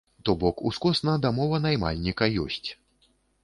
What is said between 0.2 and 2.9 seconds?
То бок, ускосна дамова наймальніка ёсць.